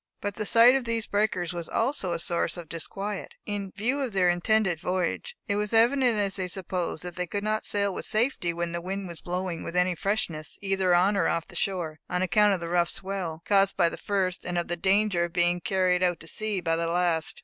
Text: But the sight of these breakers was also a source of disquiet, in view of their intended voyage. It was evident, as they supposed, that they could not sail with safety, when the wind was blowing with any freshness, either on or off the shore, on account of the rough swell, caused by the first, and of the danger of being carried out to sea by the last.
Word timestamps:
But 0.19 0.33
the 0.33 0.47
sight 0.47 0.73
of 0.75 0.85
these 0.85 1.05
breakers 1.05 1.53
was 1.53 1.69
also 1.69 2.11
a 2.11 2.17
source 2.17 2.57
of 2.57 2.67
disquiet, 2.67 3.35
in 3.45 3.71
view 3.75 4.01
of 4.01 4.13
their 4.13 4.29
intended 4.31 4.79
voyage. 4.79 5.37
It 5.47 5.57
was 5.57 5.73
evident, 5.73 6.17
as 6.17 6.37
they 6.37 6.47
supposed, 6.47 7.03
that 7.03 7.17
they 7.17 7.27
could 7.27 7.43
not 7.43 7.65
sail 7.65 7.93
with 7.93 8.07
safety, 8.07 8.51
when 8.51 8.71
the 8.71 8.81
wind 8.81 9.07
was 9.07 9.21
blowing 9.21 9.61
with 9.63 9.75
any 9.75 9.93
freshness, 9.93 10.57
either 10.59 10.95
on 10.95 11.15
or 11.15 11.27
off 11.27 11.45
the 11.47 11.55
shore, 11.55 11.99
on 12.09 12.23
account 12.23 12.55
of 12.55 12.59
the 12.59 12.67
rough 12.67 12.89
swell, 12.89 13.43
caused 13.45 13.77
by 13.77 13.89
the 13.89 13.95
first, 13.95 14.43
and 14.43 14.57
of 14.57 14.69
the 14.69 14.75
danger 14.75 15.25
of 15.25 15.33
being 15.33 15.61
carried 15.61 16.01
out 16.01 16.19
to 16.21 16.27
sea 16.27 16.61
by 16.61 16.75
the 16.75 16.87
last. 16.87 17.39